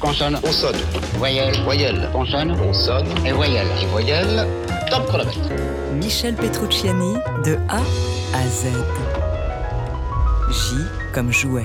Consonne. 0.00 0.38
On 0.42 0.50
sonne. 0.50 0.76
Voyelle. 1.18 1.54
Voyelle. 1.64 2.08
Consonne. 2.10 2.52
On 2.52 2.72
sonne. 2.72 3.06
Et 3.26 3.32
voyelle. 3.32 3.66
Et 3.82 3.86
voyelle. 3.86 4.46
Top 4.90 5.06
chronomètre. 5.06 5.38
Michel 5.94 6.34
Petrucciani 6.34 7.14
de 7.44 7.56
A 7.68 7.82
à 8.34 8.46
Z. 8.48 8.68
J 10.50 10.76
comme 11.12 11.30
jouet. 11.30 11.64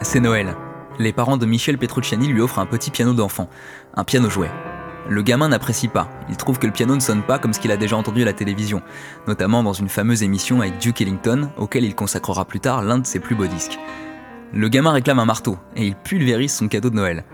C'est 0.00 0.20
Noël. 0.20 0.56
Les 0.98 1.12
parents 1.12 1.36
de 1.36 1.44
Michel 1.44 1.76
Petrucciani 1.76 2.26
lui 2.26 2.40
offrent 2.40 2.60
un 2.60 2.66
petit 2.66 2.90
piano 2.90 3.12
d'enfant, 3.12 3.50
un 3.94 4.04
piano 4.04 4.30
jouet. 4.30 4.50
Le 5.08 5.20
gamin 5.20 5.48
n'apprécie 5.48 5.88
pas, 5.88 6.08
il 6.30 6.36
trouve 6.36 6.58
que 6.58 6.66
le 6.66 6.72
piano 6.72 6.94
ne 6.94 7.00
sonne 7.00 7.22
pas 7.22 7.38
comme 7.38 7.52
ce 7.52 7.60
qu'il 7.60 7.70
a 7.70 7.76
déjà 7.76 7.96
entendu 7.96 8.22
à 8.22 8.24
la 8.24 8.32
télévision, 8.32 8.80
notamment 9.26 9.62
dans 9.62 9.74
une 9.74 9.90
fameuse 9.90 10.22
émission 10.22 10.62
avec 10.62 10.78
Duke 10.78 11.02
Ellington, 11.02 11.50
auquel 11.58 11.84
il 11.84 11.94
consacrera 11.94 12.46
plus 12.46 12.60
tard 12.60 12.82
l'un 12.82 12.98
de 12.98 13.06
ses 13.06 13.20
plus 13.20 13.34
beaux 13.34 13.46
disques. 13.46 13.78
Le 14.54 14.68
gamin 14.68 14.92
réclame 14.92 15.18
un 15.18 15.26
marteau, 15.26 15.58
et 15.76 15.86
il 15.86 15.94
pulvérise 15.94 16.54
son 16.54 16.68
cadeau 16.68 16.88
de 16.88 16.96
Noël. 16.96 17.24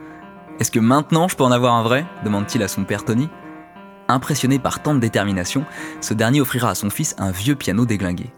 Est-ce 0.59 0.73
que 0.73 0.81
maintenant 0.81 1.29
je 1.29 1.37
peux 1.37 1.45
en 1.45 1.53
avoir 1.53 1.75
un 1.75 1.85
vrai? 1.85 2.05
demande-t-il 2.25 2.63
à 2.65 2.69
son 2.69 2.83
père 2.83 3.05
Tony. 3.05 3.29
Impressionné 4.09 4.59
par 4.59 4.83
tant 4.83 4.95
de 4.95 5.01
détermination, 5.01 5.65
ce 6.01 6.13
dernier 6.13 6.41
offrira 6.41 6.71
à 6.71 6.75
son 6.75 6.91
fils 6.91 7.15
un 7.19 7.31
vieux 7.31 7.55
piano 7.55 7.87
déglingué. 7.87 8.33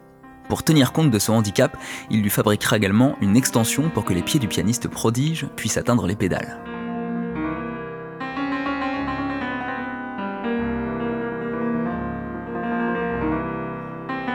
Pour 0.51 0.63
tenir 0.63 0.93
compte 0.93 1.11
de 1.11 1.19
son 1.19 1.33
handicap, 1.33 1.79
il 2.11 2.21
lui 2.21 2.29
fabriquera 2.29 2.77
également 2.77 3.17
une 3.23 3.37
extension 3.37 3.89
pour 3.89 4.05
que 4.05 4.13
les 4.13 4.23
pieds 4.23 4.41
du 4.41 4.49
pianiste 4.49 4.89
prodige 4.89 5.47
puissent 5.57 5.79
atteindre 5.79 6.07
les 6.07 6.17
pédales.« 6.17 6.59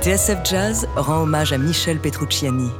TSF 0.00 0.44
Jazz 0.44 0.86
rend 0.94 1.22
hommage 1.22 1.52
à 1.52 1.58
Michel 1.58 1.98
Petrucciani. 1.98 2.70